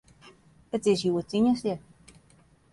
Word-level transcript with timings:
It 0.77 0.83
is 0.91 1.03
hjoed 1.03 1.27
tiisdei. 1.29 1.77